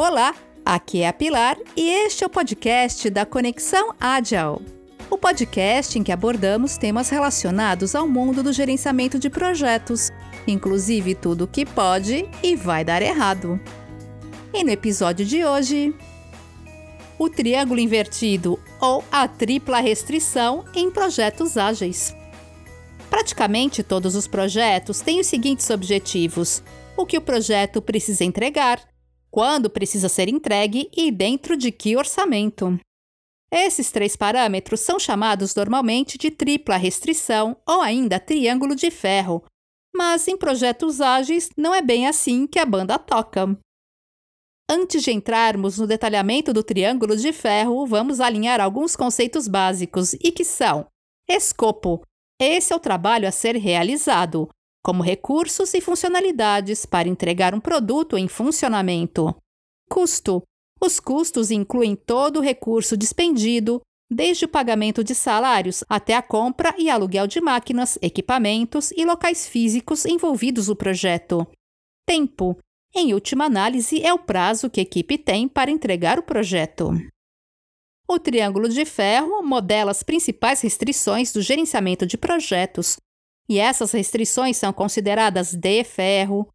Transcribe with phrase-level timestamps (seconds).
[0.00, 0.32] Olá,
[0.64, 4.64] aqui é a Pilar e este é o podcast da Conexão Agile.
[5.10, 10.12] O podcast em que abordamos temas relacionados ao mundo do gerenciamento de projetos,
[10.46, 13.60] inclusive tudo o que pode e vai dar errado.
[14.54, 15.92] E no episódio de hoje,
[17.18, 22.14] o triângulo invertido ou a tripla restrição em projetos ágeis.
[23.10, 26.62] Praticamente todos os projetos têm os seguintes objetivos:
[26.96, 28.80] o que o projeto precisa entregar,
[29.38, 32.76] quando precisa ser entregue e dentro de que orçamento.
[33.52, 39.44] Esses três parâmetros são chamados normalmente de tripla restrição ou ainda triângulo de ferro,
[39.94, 43.56] mas em projetos ágeis não é bem assim que a banda toca.
[44.68, 50.32] Antes de entrarmos no detalhamento do triângulo de ferro, vamos alinhar alguns conceitos básicos e
[50.32, 50.84] que são:
[51.30, 52.02] escopo.
[52.40, 54.48] Esse é o trabalho a ser realizado,
[54.88, 59.36] como recursos e funcionalidades para entregar um produto em funcionamento.
[59.86, 60.42] Custo.
[60.80, 66.74] Os custos incluem todo o recurso dispendido, desde o pagamento de salários até a compra
[66.78, 71.46] e aluguel de máquinas, equipamentos e locais físicos envolvidos no projeto.
[72.06, 72.56] Tempo.
[72.96, 76.92] Em última análise, é o prazo que a equipe tem para entregar o projeto.
[78.08, 82.96] O triângulo de ferro modela as principais restrições do gerenciamento de projetos,
[83.48, 86.48] e essas restrições são consideradas de ferro,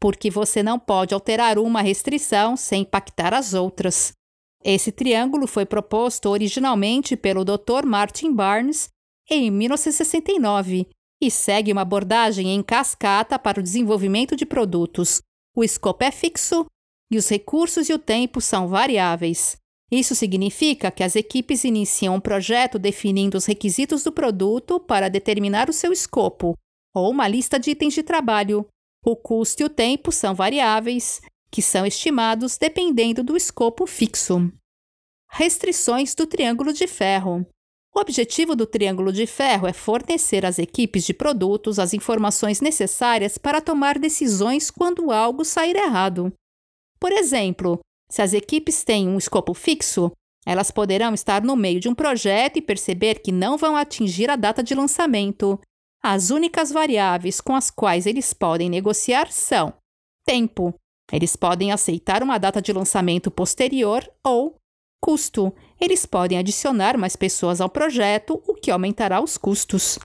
[0.00, 4.12] porque você não pode alterar uma restrição sem impactar as outras.
[4.64, 7.84] Esse triângulo foi proposto originalmente pelo Dr.
[7.84, 8.88] Martin Barnes
[9.30, 10.88] em 1969
[11.20, 15.20] e segue uma abordagem em cascata para o desenvolvimento de produtos,
[15.54, 16.66] o escopo é fixo
[17.10, 19.56] e os recursos e o tempo são variáveis.
[19.90, 25.70] Isso significa que as equipes iniciam um projeto definindo os requisitos do produto para determinar
[25.70, 26.54] o seu escopo,
[26.94, 28.66] ou uma lista de itens de trabalho.
[29.04, 34.52] O custo e o tempo são variáveis, que são estimados dependendo do escopo fixo.
[35.30, 37.46] Restrições do triângulo de ferro.
[37.94, 43.38] O objetivo do triângulo de ferro é fornecer às equipes de produtos as informações necessárias
[43.38, 46.32] para tomar decisões quando algo sair errado.
[47.00, 50.10] Por exemplo, se as equipes têm um escopo fixo,
[50.46, 54.36] elas poderão estar no meio de um projeto e perceber que não vão atingir a
[54.36, 55.60] data de lançamento.
[56.02, 59.74] As únicas variáveis com as quais eles podem negociar são
[60.24, 60.74] tempo.
[61.12, 64.56] Eles podem aceitar uma data de lançamento posterior ou
[65.02, 69.98] custo eles podem adicionar mais pessoas ao projeto, o que aumentará os custos.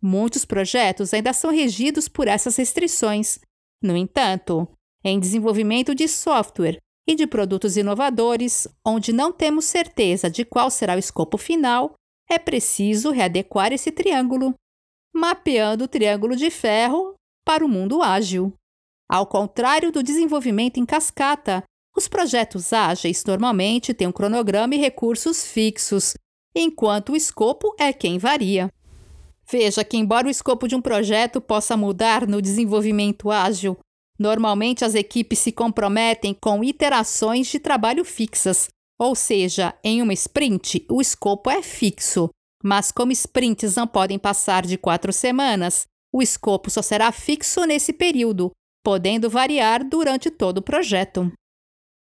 [0.00, 3.40] Muitos projetos ainda são regidos por essas restrições.
[3.82, 4.68] No entanto,
[5.02, 6.78] em desenvolvimento de software
[7.08, 11.94] e de produtos inovadores, onde não temos certeza de qual será o escopo final,
[12.28, 14.54] é preciso readequar esse triângulo,
[15.14, 17.14] mapeando o triângulo de ferro
[17.46, 18.52] para o mundo ágil.
[19.10, 21.64] Ao contrário do desenvolvimento em cascata,
[21.96, 26.12] os projetos ágeis normalmente têm um cronograma e recursos fixos,
[26.54, 28.68] enquanto o escopo é quem varia.
[29.50, 33.78] Veja que, embora o escopo de um projeto possa mudar no desenvolvimento ágil,
[34.18, 38.68] normalmente as equipes se comprometem com iterações de trabalho fixas,
[38.98, 42.28] ou seja, em uma sprint o escopo é fixo,
[42.62, 47.92] mas como sprints não podem passar de quatro semanas, o escopo só será fixo nesse
[47.92, 48.50] período,
[48.84, 51.30] podendo variar durante todo o projeto.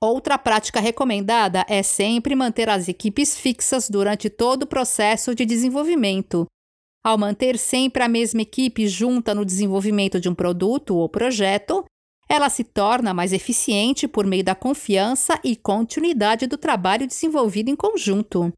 [0.00, 6.46] Outra prática recomendada é sempre manter as equipes fixas durante todo o processo de desenvolvimento.
[7.02, 11.84] Ao manter sempre a mesma equipe junta no desenvolvimento de um produto ou projeto,
[12.28, 17.76] ela se torna mais eficiente por meio da confiança e continuidade do trabalho desenvolvido em
[17.76, 18.52] conjunto.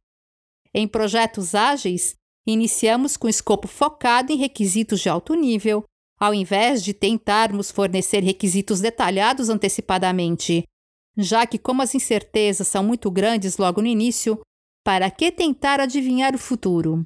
[0.72, 2.14] Em projetos ágeis,
[2.46, 5.84] iniciamos com escopo focado em requisitos de alto nível,
[6.18, 10.64] ao invés de tentarmos fornecer requisitos detalhados antecipadamente
[11.18, 14.40] já que, como as incertezas são muito grandes logo no início,
[14.84, 17.04] para que tentar adivinhar o futuro?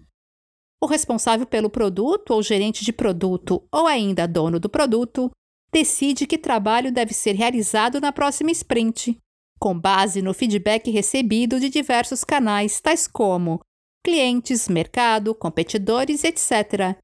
[0.80, 5.30] O responsável pelo produto, ou gerente de produto, ou ainda dono do produto,
[5.72, 9.16] decide que trabalho deve ser realizado na próxima sprint,
[9.58, 13.60] com base no feedback recebido de diversos canais, tais como
[14.04, 16.96] clientes, mercado, competidores, etc.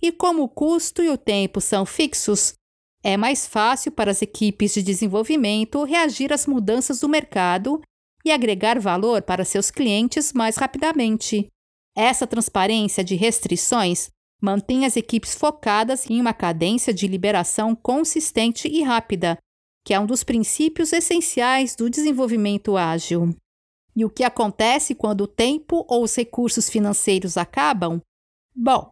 [0.00, 2.54] E como o custo e o tempo são fixos,
[3.02, 7.80] é mais fácil para as equipes de desenvolvimento reagir às mudanças do mercado
[8.24, 11.46] e agregar valor para seus clientes mais rapidamente.
[11.96, 14.08] Essa transparência de restrições
[14.46, 19.36] mantém as equipes focadas em uma cadência de liberação consistente e rápida,
[19.84, 23.34] que é um dos princípios essenciais do desenvolvimento ágil.
[23.96, 28.00] E o que acontece quando o tempo ou os recursos financeiros acabam?
[28.54, 28.88] Bom,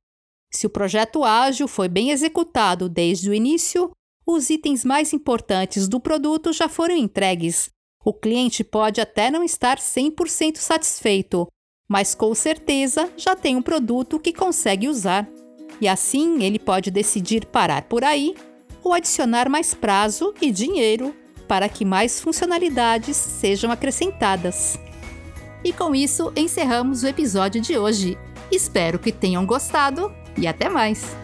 [0.53, 3.93] se o projeto ágil foi bem executado desde o início,
[4.27, 7.71] os itens mais importantes do produto já foram entregues.
[8.05, 11.47] O cliente pode até não estar 100% satisfeito,
[11.89, 15.29] mas com certeza já tem um produto que consegue usar.
[15.85, 18.35] E assim ele pode decidir parar por aí
[18.83, 21.15] ou adicionar mais prazo e dinheiro
[21.47, 24.79] para que mais funcionalidades sejam acrescentadas.
[25.63, 28.17] E com isso encerramos o episódio de hoje.
[28.51, 31.24] Espero que tenham gostado e até mais!